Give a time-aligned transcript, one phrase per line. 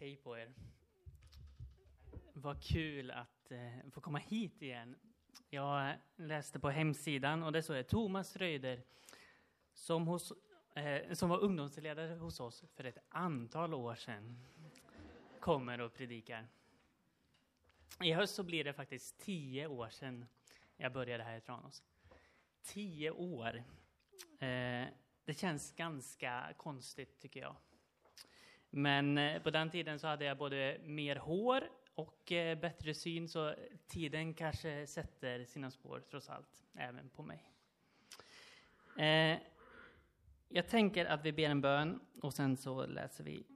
[0.00, 0.52] Hej på er.
[2.32, 4.96] Vad kul att eh, få komma hit igen.
[5.50, 8.82] Jag läste på hemsidan och det står det Thomas Röjder
[9.72, 10.32] som, hos,
[10.74, 14.38] eh, som var ungdomsledare hos oss för ett antal år sedan
[15.40, 16.48] kommer och predikar.
[18.02, 20.26] I höst så blir det faktiskt tio år sedan
[20.76, 21.82] jag började här i Tranås.
[22.62, 23.56] Tio år.
[24.38, 24.86] Eh,
[25.24, 27.56] det känns ganska konstigt tycker jag.
[28.70, 33.28] Men eh, på den tiden så hade jag både mer hår och eh, bättre syn,
[33.28, 33.54] så
[33.86, 37.52] tiden kanske sätter sina spår trots allt, även på mig.
[38.98, 39.38] Eh,
[40.48, 43.46] jag tänker att vi ber en bön och sen så läser vi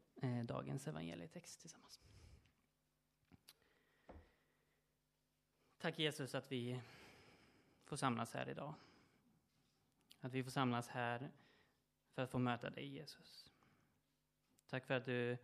[0.45, 2.01] dagens evangelietext tillsammans.
[5.79, 6.81] Tack Jesus att vi
[7.85, 8.75] får samlas här idag.
[10.21, 11.31] Att vi får samlas här
[12.15, 13.54] för att få möta dig Jesus.
[14.75, 15.39] Tack för att du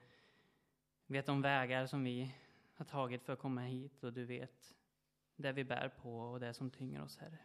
[1.07, 2.35] vet de vägar som vi
[2.75, 4.75] har tagit för att komma hit och du vet
[5.37, 7.39] det vi bär på och det som tynger oss, Herre.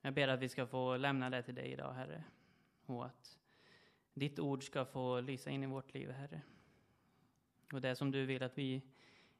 [0.00, 2.24] Jag ber att vi ska få lämna det till dig idag, Herre.
[2.86, 3.38] Och att
[4.14, 6.40] ditt ord ska få lysa in i vårt liv, Herre.
[7.72, 8.82] Och det som du vill att vi,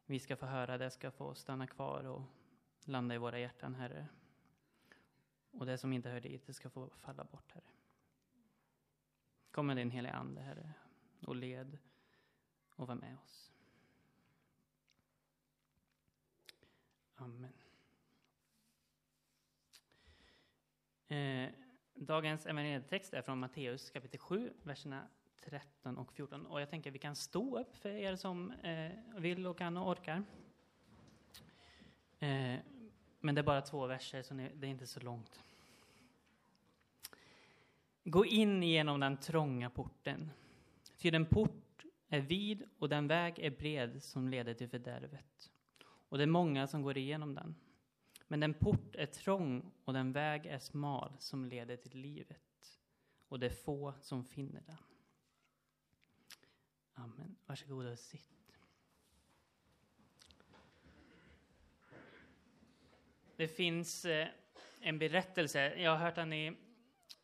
[0.07, 2.23] vi ska få höra, det ska få stanna kvar och
[2.85, 4.07] landa i våra hjärtan, Herre.
[5.51, 7.76] Och det som inte hör dit, det ska få falla bort, Herre.
[9.57, 10.73] Kom med din heliga Ande, Herre,
[11.27, 11.79] och led
[12.75, 13.53] och var med oss.
[17.15, 17.53] Amen.
[21.09, 21.51] Eh,
[21.95, 25.09] dagens evangelietext är från Matteus kapitel 7, verserna
[25.45, 26.47] 13 och 14.
[26.47, 29.77] Och jag tänker att vi kan stå upp för er som eh, vill och kan
[29.77, 30.25] och orkar.
[32.19, 32.59] Eh,
[33.21, 35.41] men det är bara två verser, så det är inte så långt.
[38.09, 40.31] Gå in genom den trånga porten.
[40.97, 45.51] Ty den port är vid och den väg är bred som leder till fördärvet.
[45.85, 47.55] Och det är många som går igenom den.
[48.29, 52.79] Men den port är trång och den väg är smal som leder till livet.
[53.29, 54.77] Och det är få som finner den.
[56.95, 57.37] Amen.
[57.47, 58.59] Varsågoda och sitt.
[63.37, 64.29] Det finns eh,
[64.81, 66.57] en berättelse, jag har hört den i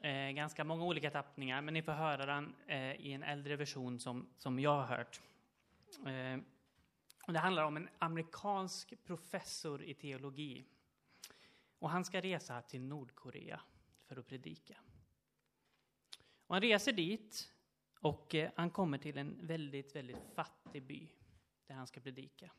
[0.02, 4.00] eh, ganska många olika tappningar, men ni får höra den eh, i en äldre version
[4.00, 5.20] som, som jag har hört.
[6.06, 6.40] Eh,
[7.26, 10.64] och det handlar om en amerikansk professor i teologi.
[11.78, 13.60] Och han ska resa till Nordkorea
[14.06, 14.76] för att predika.
[16.46, 17.52] Och han reser dit
[18.00, 21.08] och eh, han kommer till en väldigt, väldigt fattig by
[21.66, 22.52] där han ska predika.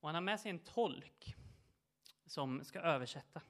[0.00, 1.36] Och han har med sig en tolk
[2.26, 3.42] som ska översätta.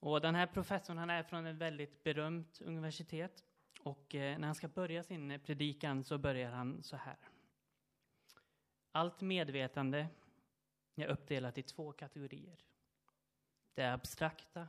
[0.00, 3.44] Och den här professorn han är från ett väldigt berömt universitet.
[3.80, 7.18] Och eh, när han ska börja sin eh, predikan så börjar han så här.
[8.92, 10.08] Allt medvetande
[10.94, 12.64] är uppdelat i två kategorier.
[13.74, 14.68] Det abstrakta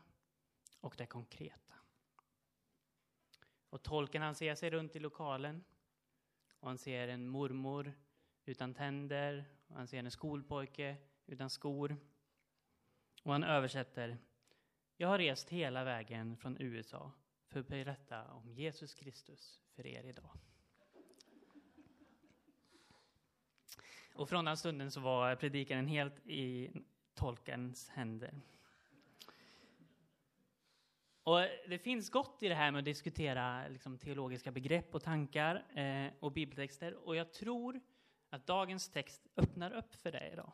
[0.79, 1.73] och det konkreta.
[3.69, 5.63] Och tolken han ser sig runt i lokalen
[6.59, 7.93] och han ser en mormor
[8.45, 11.97] utan tänder och han ser en skolpojke utan skor.
[13.23, 14.17] Och han översätter
[15.01, 17.11] jag har rest hela vägen från USA
[17.47, 20.29] för att berätta om Jesus Kristus för er idag.
[24.15, 26.71] Och från den stunden så var predikaren helt i
[27.13, 28.41] tolkens händer.
[31.23, 35.79] Och det finns gott i det här med att diskutera liksom, teologiska begrepp och tankar
[35.79, 36.93] eh, och bibeltexter.
[36.93, 37.81] Och jag tror
[38.29, 40.51] att dagens text öppnar upp för det idag.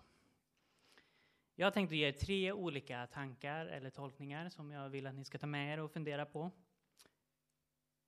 [1.59, 5.37] Jag tänkte ge er tre olika tankar eller tolkningar som jag vill att ni ska
[5.37, 6.51] ta med er och fundera på.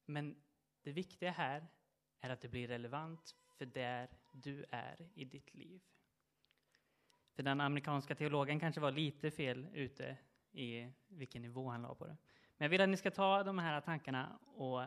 [0.06, 0.36] Men
[0.84, 1.68] det viktiga här
[2.22, 5.82] är att det blir relevant för där du är i ditt liv.
[7.36, 10.18] För den amerikanska teologen kanske var lite fel ute
[10.52, 12.18] i vilken nivå han la på det.
[12.58, 14.84] Men jag vill att ni ska ta de här tankarna och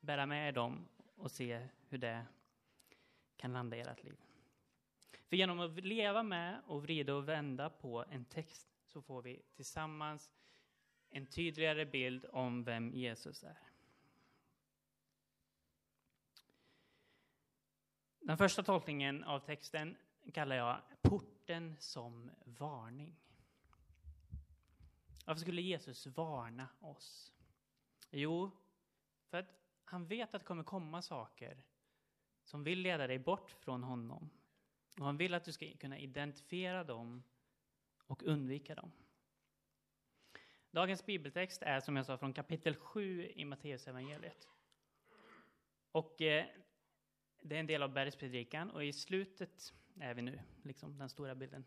[0.00, 2.26] bära med er dem och se hur det
[3.36, 4.25] kan landa i ert liv.
[5.28, 9.42] För genom att leva med och vrida och vända på en text så får vi
[9.54, 10.30] tillsammans
[11.10, 13.58] en tydligare bild om vem Jesus är.
[18.20, 19.96] Den första tolkningen av texten
[20.32, 23.16] kallar jag porten som varning.
[25.24, 27.32] Varför skulle Jesus varna oss?
[28.10, 28.50] Jo,
[29.30, 31.62] för att han vet att det kommer komma saker
[32.44, 34.30] som vill leda dig bort från honom
[34.98, 37.22] och han vill att du ska kunna identifiera dem
[38.06, 38.92] och undvika dem.
[40.70, 44.48] Dagens bibeltext är som jag sa från kapitel 7 i Matteusevangeliet.
[45.92, 46.46] Och eh,
[47.42, 51.34] det är en del av bergspredikan och i slutet är vi nu, liksom den stora
[51.34, 51.64] bilden.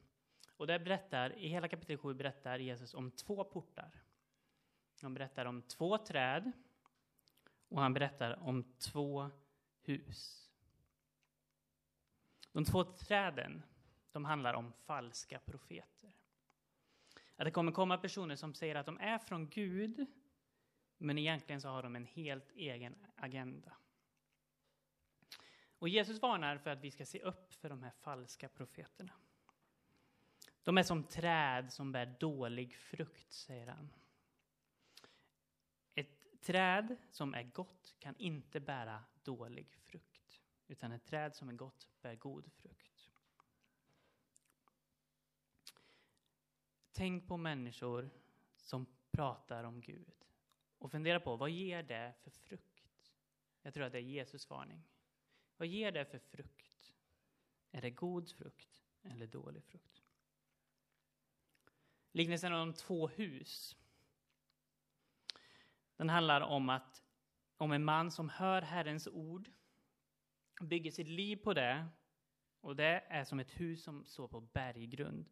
[0.58, 4.04] Och där berättar, i hela kapitel 7 berättar Jesus om två portar.
[5.02, 6.52] Han berättar om två träd
[7.70, 9.30] och han berättar om två
[9.82, 10.49] hus.
[12.60, 13.64] De två träden,
[14.12, 16.16] de handlar om falska profeter.
[17.36, 20.06] Att det kommer komma personer som säger att de är från Gud,
[20.98, 23.78] men egentligen så har de en helt egen agenda.
[25.78, 29.14] Och Jesus varnar för att vi ska se upp för de här falska profeterna.
[30.64, 33.94] De är som träd som bär dålig frukt, säger han.
[35.96, 40.09] Ett träd som är gott kan inte bära dålig frukt,
[40.70, 43.10] utan ett träd som är gott bär god frukt.
[46.92, 48.10] Tänk på människor
[48.58, 50.26] som pratar om Gud
[50.78, 53.14] och fundera på vad ger det för frukt?
[53.62, 54.84] Jag tror att det är Jesus varning.
[55.58, 56.94] Vad ger det för frukt?
[57.72, 60.04] Är det god frukt eller dålig frukt?
[62.12, 63.76] Liknelsen om två hus.
[65.96, 67.04] Den handlar om att
[67.58, 69.50] om en man som hör Herrens ord,
[70.60, 71.88] bygger sitt liv på det,
[72.62, 75.30] och det är som ett hus som står på berggrund.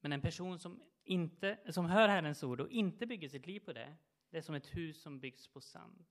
[0.00, 3.72] Men en person som, inte, som hör Herrens ord och inte bygger sitt liv på
[3.72, 3.96] det,
[4.30, 6.04] det är som ett hus som byggs på sand.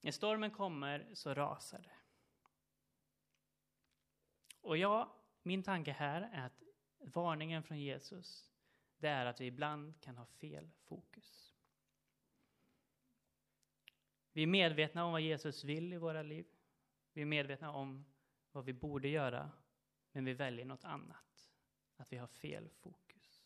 [0.00, 1.96] När stormen kommer så rasar det.
[4.60, 6.62] Och ja, min tanke här är att
[6.98, 8.52] varningen från Jesus,
[8.96, 11.49] det är att vi ibland kan ha fel fokus.
[14.32, 16.46] Vi är medvetna om vad Jesus vill i våra liv.
[17.12, 18.04] Vi är medvetna om
[18.52, 19.50] vad vi borde göra,
[20.12, 21.50] men vi väljer något annat.
[21.96, 23.44] Att vi har fel fokus.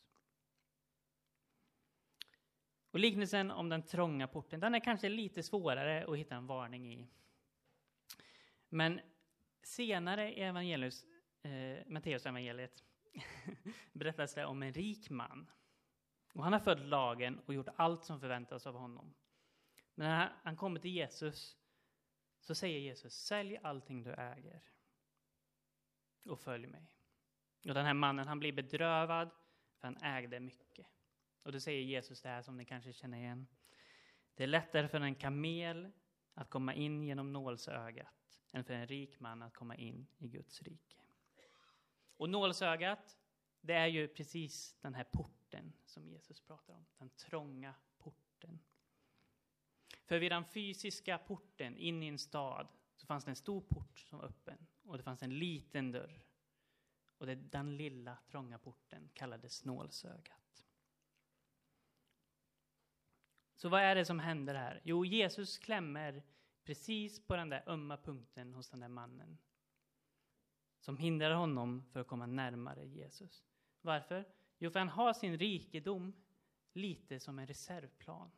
[2.91, 6.93] Och liknelsen om den trånga porten, den är kanske lite svårare att hitta en varning
[6.93, 7.09] i.
[8.69, 9.01] Men
[9.63, 11.05] senare i evangelius,
[11.43, 12.85] eh, Matteus evangeliet
[13.93, 15.51] berättas det om en rik man.
[16.35, 19.15] Och han har följt lagen och gjort allt som förväntas av honom.
[19.95, 21.57] Men när han kommer till Jesus
[22.41, 24.63] så säger Jesus, sälj allting du äger
[26.25, 26.91] och följ mig.
[27.69, 29.31] Och den här mannen, han blir bedrövad
[29.77, 30.87] för han ägde mycket.
[31.43, 33.47] Och då säger Jesus det här som ni kanske känner igen.
[34.35, 35.93] Det är lättare för en kamel
[36.35, 40.63] att komma in genom nålsögat än för en rik man att komma in i Guds
[40.63, 41.01] rike.
[42.17, 43.19] Och nålsögat,
[43.61, 46.87] det är ju precis den här porten som Jesus pratar om.
[46.99, 48.61] Den trånga porten.
[50.05, 53.99] För vid den fysiska porten in i en stad så fanns det en stor port
[53.99, 56.25] som var öppen och det fanns en liten dörr.
[57.19, 60.67] Och det, den lilla trånga porten kallades nålsögat.
[63.57, 64.81] Så vad är det som händer här?
[64.85, 66.23] Jo, Jesus klämmer
[66.65, 69.39] precis på den där ömma punkten hos den där mannen.
[70.81, 73.45] Som hindrar honom för att komma närmare Jesus.
[73.81, 74.25] Varför?
[74.59, 76.13] Jo, för han har sin rikedom
[76.73, 78.31] lite som en reservplan.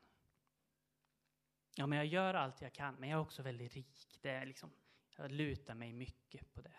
[1.79, 4.19] Ja, men jag gör allt jag kan, men jag är också väldigt rik.
[4.23, 4.71] Det är liksom,
[5.17, 6.77] jag lutar mig mycket på det.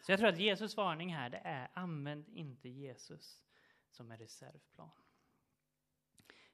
[0.00, 3.42] Så jag tror att Jesus varning här, det är använd inte Jesus
[3.90, 4.90] som en reservplan.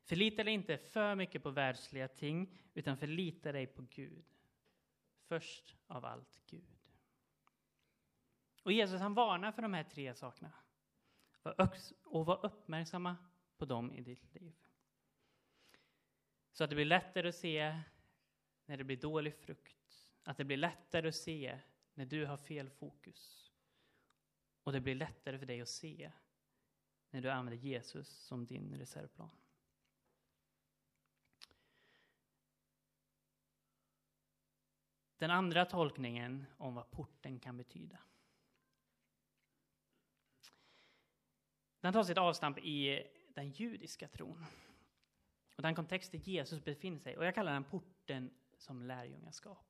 [0.03, 4.25] Förlita dig inte för mycket på världsliga ting, utan förlita dig på Gud.
[5.23, 6.79] Först av allt Gud.
[8.63, 10.53] Och Jesus han varnar för de här tre sakerna.
[12.05, 13.17] Och var uppmärksamma
[13.57, 14.66] på dem i ditt liv.
[16.57, 17.81] Så att det blir lättare att se
[18.67, 20.11] när det blir dålig frukt.
[20.23, 21.61] Att det blir lättare att se
[21.95, 23.53] när du har fel fokus.
[24.63, 26.13] Och det blir lättare för dig att se
[27.11, 29.31] när du använder Jesus som din reservplan.
[35.17, 37.99] Den andra tolkningen om vad porten kan betyda.
[41.81, 44.47] Den tar sitt avstamp i den judiska tron.
[45.57, 47.17] Och den kontext där Jesus befinner sig.
[47.17, 49.67] Och jag kallar den porten som lärjungaskap.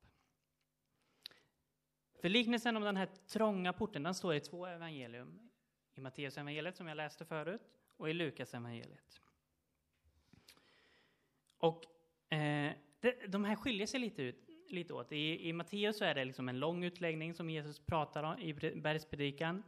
[2.20, 5.50] För liknelsen om den här trånga porten, den står i två evangelium.
[5.94, 7.60] I Matteus evangeliet som jag läste förut
[7.96, 9.20] och i Lukas evangeliet.
[11.58, 11.84] Och
[12.32, 15.12] eh, det, de här skiljer sig lite, ut, lite åt.
[15.12, 18.52] I, i Matteus så är det liksom en lång utläggning som Jesus pratar om i
[18.74, 19.62] bergspredikan.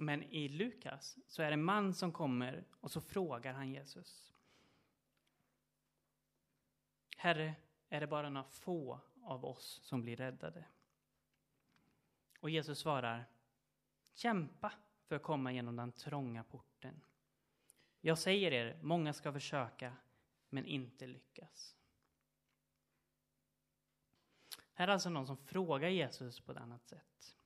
[0.00, 4.31] Men i Lukas så är det en man som kommer och så frågar han Jesus.
[7.22, 7.54] Herre,
[7.88, 10.64] är det bara några få av oss som blir räddade?
[12.40, 13.24] Och Jesus svarar,
[14.14, 14.72] kämpa
[15.04, 17.04] för att komma genom den trånga porten.
[18.00, 19.96] Jag säger er, många ska försöka,
[20.48, 21.76] men inte lyckas.
[24.72, 27.36] Här är alltså någon som frågar Jesus på ett annat sätt.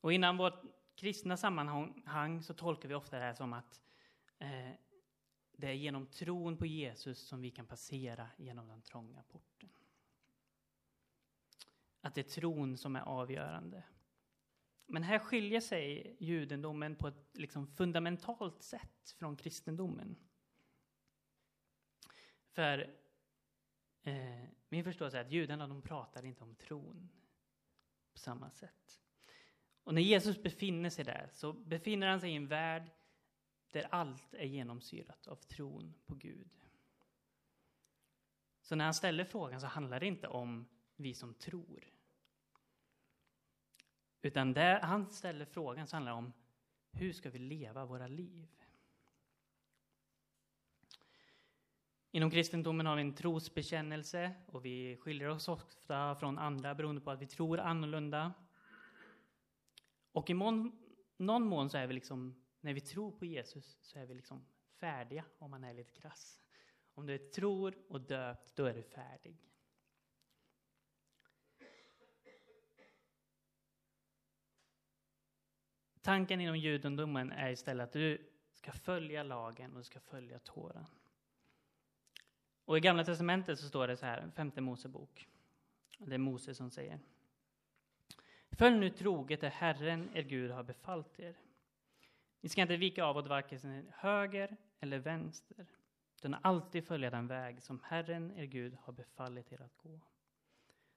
[0.00, 0.62] Och innan vårt
[0.94, 3.82] kristna sammanhang så tolkar vi ofta det här som att
[4.38, 4.72] eh,
[5.62, 9.68] det är genom tron på Jesus som vi kan passera genom den trånga porten.
[12.00, 13.84] Att det är tron som är avgörande.
[14.86, 20.16] Men här skiljer sig judendomen på ett liksom fundamentalt sätt från kristendomen.
[22.50, 22.96] För
[24.02, 27.08] eh, min förståelse är att judarna de pratar inte om tron
[28.12, 29.00] på samma sätt.
[29.84, 32.90] Och när Jesus befinner sig där så befinner han sig i en värld
[33.72, 36.50] där allt är genomsyrat av tron på Gud.
[38.62, 41.84] Så när han ställer frågan så handlar det inte om vi som tror.
[44.22, 46.32] Utan där han ställer frågan så handlar det om
[46.90, 48.48] hur ska vi leva våra liv?
[52.10, 57.10] Inom kristendomen har vi en trosbekännelse och vi skiljer oss ofta från andra beroende på
[57.10, 58.32] att vi tror annorlunda.
[60.12, 60.72] Och i mån,
[61.16, 64.46] någon mån så är vi liksom, när vi tror på Jesus så är vi liksom
[64.80, 66.40] färdiga om man är lite krass.
[66.94, 69.36] Om du tror och döpt, då är du färdig.
[76.00, 80.86] Tanken inom judendomen är istället att du ska följa lagen och du ska följa Toran.
[82.64, 85.28] Och i Gamla Testamentet så står det så här, femte Mosebok.
[85.98, 87.00] Det är Mose som säger.
[88.50, 91.36] Följ nu troget det Herren, er Gud, har befallt er.
[92.42, 95.66] Ni ska inte vika av åt varken höger eller vänster,
[96.16, 100.00] utan alltid följa den väg som Herren, er Gud, har befallit er att gå.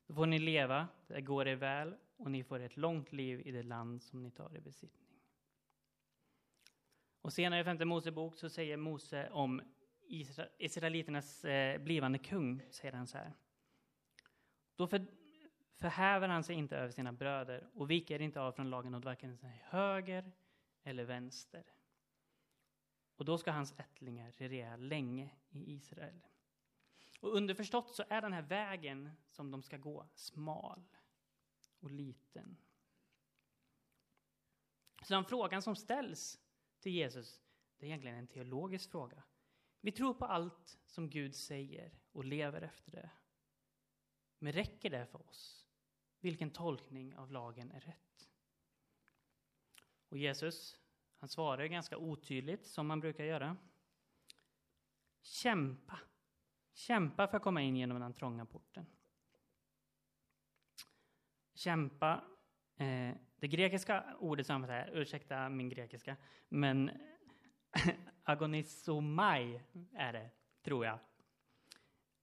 [0.08, 3.52] Då får ni leva, det går er väl, och ni får ett långt liv i
[3.52, 5.20] det land som ni tar i besittning.
[7.22, 9.62] Och senare i femte Mosebok så säger Mose om
[10.58, 13.34] Israeliternas eh, blivande kung, säger han så här.
[14.76, 15.06] Då för,
[15.76, 19.38] förhäver han sig inte över sina bröder och viker inte av från lagen åt varken
[19.62, 20.32] höger
[20.86, 21.74] eller vänster.
[23.16, 26.22] Och då ska hans ättlingar regera länge i Israel.
[27.20, 30.84] Och underförstått så är den här vägen som de ska gå smal
[31.80, 32.58] och liten.
[35.04, 36.40] Så den frågan som ställs
[36.80, 37.42] till Jesus,
[37.78, 39.24] det är egentligen en teologisk fråga.
[39.82, 43.10] Vi tror på allt som Gud säger och lever efter det.
[44.40, 45.68] Men räcker det för oss?
[46.20, 48.30] Vilken tolkning av lagen är rätt?
[50.16, 50.80] Och Jesus,
[51.20, 53.58] han svarar ganska otydligt, som man brukar göra.
[55.22, 56.00] Kämpa.
[56.74, 58.86] Kämpa för att komma in genom den trånga porten.
[61.54, 62.24] Kämpa.
[62.76, 66.16] Eh, det grekiska ordet som här, ursäkta min grekiska,
[66.50, 66.92] men
[68.24, 69.62] agonisomai
[69.94, 70.30] är det,
[70.62, 71.00] tror jag.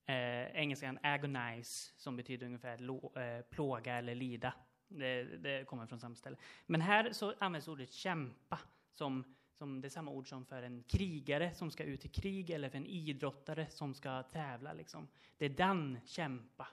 [0.05, 4.53] Eh, engelskan agonize, som betyder ungefär lo, eh, plåga eller lida.
[4.93, 6.37] Det, det, kommer från samma ställe.
[6.65, 8.59] Men här så används ordet kämpa
[8.91, 12.49] som, som det är samma ord som för en krigare som ska ut i krig
[12.49, 14.73] eller för en idrottare som ska tävla.
[14.73, 15.07] Liksom.
[15.37, 16.67] Det är den kämpa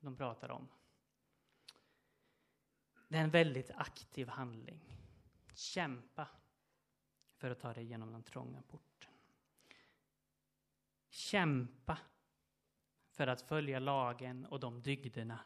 [0.00, 0.68] de pratar om.
[3.08, 4.80] Det är en väldigt aktiv handling.
[5.54, 6.28] Kämpa
[7.36, 9.10] för att ta dig genom den trånga porten.
[11.08, 11.98] Kämpa
[13.10, 15.40] för att följa lagen och de dygderna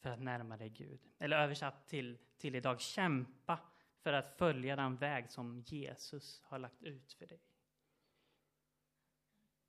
[0.00, 1.00] för att närma dig Gud.
[1.18, 3.58] Eller översatt till, till idag, kämpa
[4.00, 7.40] för att följa den väg som Jesus har lagt ut för dig.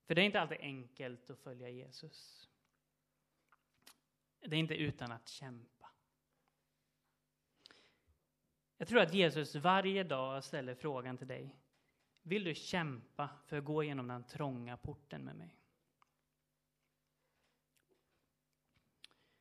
[0.06, 2.50] För det är inte alltid enkelt att följa Jesus.
[4.40, 5.92] Det är inte utan att kämpa.
[8.78, 11.60] Jag tror att Jesus varje dag ställer frågan till dig.
[12.22, 15.59] Vill du kämpa för att gå igenom den trånga porten med mig?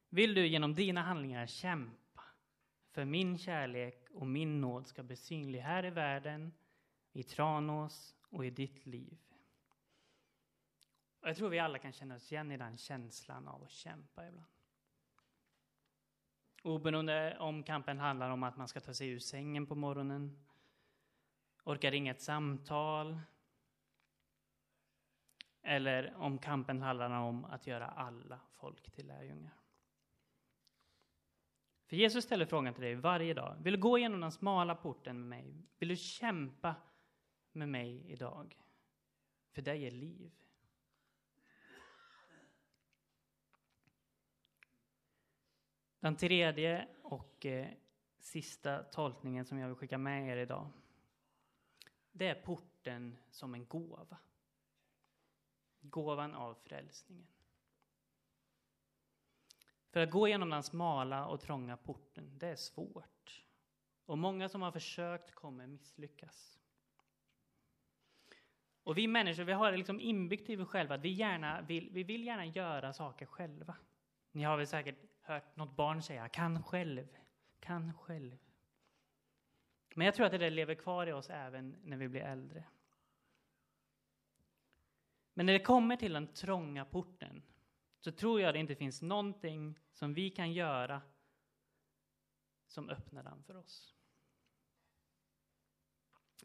[0.09, 2.25] Vill du genom dina handlingar kämpa
[2.91, 6.53] för min kärlek och min nåd ska bli synlig här i världen,
[7.13, 9.19] i Tranås och i ditt liv?
[11.21, 14.29] Och jag tror vi alla kan känna oss igen i den känslan av att kämpa
[14.29, 14.49] ibland.
[16.63, 20.45] Oberoende om kampen handlar om att man ska ta sig ur sängen på morgonen,
[21.65, 23.21] orka ringa ett samtal,
[25.63, 29.55] eller om kampen handlar om att göra alla folk till lärjungar.
[31.89, 33.57] För Jesus ställer frågan till dig varje dag.
[33.63, 35.67] Vill du gå igenom den smala porten med mig?
[35.79, 36.75] Vill du kämpa
[37.53, 38.59] med mig idag?
[39.51, 40.31] För dig är liv.
[46.01, 47.69] Den tredje och eh,
[48.19, 50.71] sista tolkningen som jag vill skicka med er idag.
[52.13, 54.19] Det är porten som en gåva.
[55.81, 57.38] Gåvan av frälsningen.
[59.91, 63.45] För att gå igenom den smala och trånga porten, det är svårt.
[64.07, 66.59] Och många som har försökt kommer misslyckas.
[68.83, 71.91] Och vi människor, vi har det liksom inbyggt i oss själva att vi, gärna vill,
[71.91, 73.77] vi vill gärna göra saker själva.
[74.33, 77.07] Ni har väl säkert hört något barn säga kan själv,
[77.61, 78.39] kan själv.
[79.95, 82.65] Men jag tror att det där lever kvar i oss även när vi blir äldre.
[85.35, 87.43] Men när det kommer till den trånga porten
[88.01, 91.03] så tror jag det inte finns någonting som vi kan göra
[92.67, 93.95] som öppnar den för oss.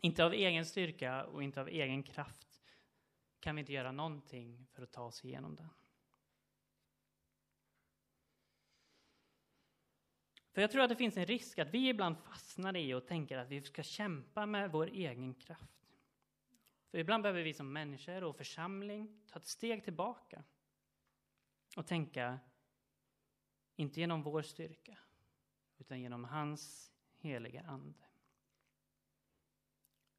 [0.01, 2.62] Inte av egen styrka och inte av egen kraft
[3.39, 5.69] kan vi inte göra någonting för att ta oss igenom den.
[10.51, 13.38] För jag tror att det finns en risk att vi ibland fastnar i och tänker
[13.38, 15.98] att vi ska kämpa med vår egen kraft.
[16.91, 20.43] För ibland behöver vi som människor och församling ta ett steg tillbaka
[21.75, 22.39] och tänka,
[23.75, 24.98] inte genom vår styrka,
[25.77, 28.06] utan genom hans heliga Ande.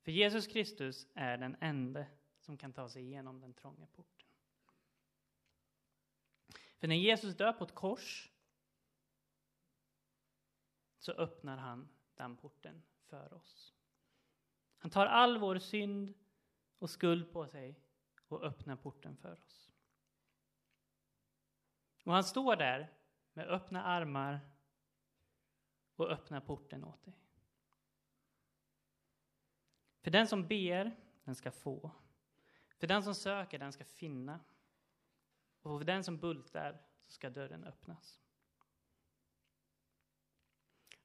[0.03, 2.07] För Jesus Kristus är den enda
[2.41, 4.29] som kan ta sig igenom den trånga porten.
[6.79, 8.33] För när Jesus dör på ett kors
[10.99, 13.75] så öppnar han den porten för oss.
[14.79, 16.15] Han tar all vår synd
[16.79, 17.81] och skuld på sig
[18.29, 19.74] och öppnar porten för oss.
[22.05, 22.93] Och han står där
[23.33, 24.41] med öppna armar
[25.97, 27.15] och öppnar porten åt dig.
[30.01, 31.91] För den som ber, den ska få.
[32.79, 34.41] För den som söker, den ska finna.
[35.63, 38.21] Och för den som bultar, så ska dörren öppnas.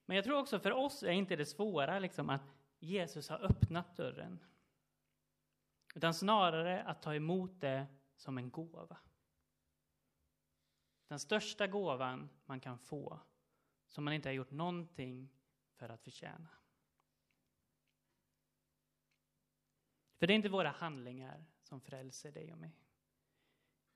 [0.04, 3.96] Men jag tror också för oss är inte det svåra liksom att Jesus har öppnat
[3.96, 4.44] dörren.
[5.94, 8.98] Utan snarare att ta emot det som en gåva.
[11.10, 13.20] Den största gåvan man kan få,
[13.88, 15.28] som man inte har gjort någonting
[15.74, 16.48] för att förtjäna.
[20.16, 22.80] För det är inte våra handlingar som frälser dig och mig.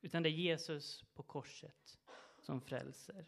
[0.01, 1.99] Utan det är Jesus på korset
[2.41, 3.27] som frälser.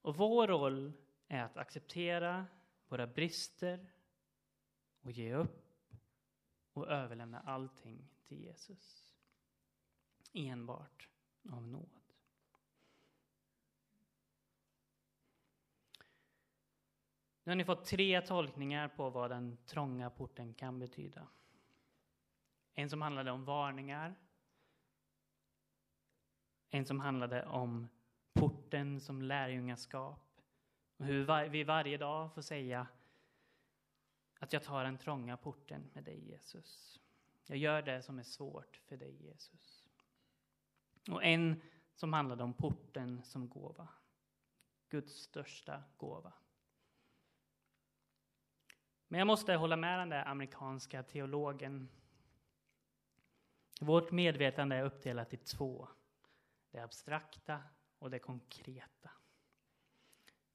[0.00, 0.92] Och vår roll
[1.28, 2.46] är att acceptera
[2.88, 3.92] våra brister
[5.00, 5.94] och ge upp
[6.72, 9.14] och överlämna allting till Jesus.
[10.32, 11.08] Enbart
[11.50, 12.05] av nåd.
[17.46, 21.26] Nu har ni fått tre tolkningar på vad den trånga porten kan betyda.
[22.74, 24.14] En som handlade om varningar.
[26.70, 27.88] En som handlade om
[28.32, 30.40] porten som lärjungaskap.
[30.96, 32.86] Och hur vi varje dag får säga
[34.38, 37.00] att jag tar den trånga porten med dig Jesus.
[37.46, 39.84] Jag gör det som är svårt för dig Jesus.
[41.10, 41.62] Och en
[41.94, 43.88] som handlade om porten som gåva.
[44.88, 46.32] Guds största gåva.
[49.08, 51.88] Men jag måste hålla med den där amerikanska teologen.
[53.80, 55.88] Vårt medvetande är uppdelat i två.
[56.70, 57.62] Det abstrakta
[57.98, 59.10] och det konkreta.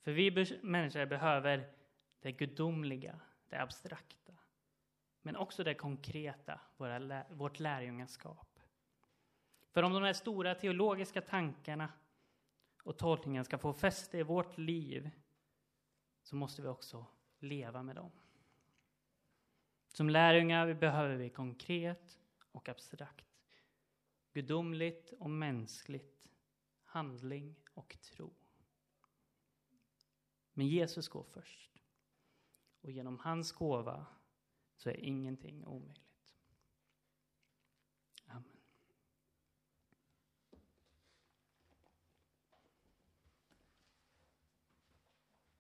[0.02, 1.74] För vi människor behöver
[2.20, 4.34] det gudomliga, det abstrakta.
[5.22, 8.60] Men också det konkreta, våra, vårt lärjungaskap.
[9.72, 11.90] För om de här stora teologiska tankarna
[12.84, 15.10] och tolkningarna ska få fäste i vårt liv
[16.24, 17.06] så måste vi också
[17.40, 18.12] leva med dem.
[19.92, 22.20] Som lärjungar behöver vi konkret
[22.52, 23.26] och abstrakt.
[24.34, 26.30] Gudomligt och mänskligt.
[26.84, 28.34] Handling och tro.
[30.54, 31.82] Men Jesus går först.
[32.82, 34.06] Och genom hans gåva
[34.76, 36.11] så är ingenting omöjligt.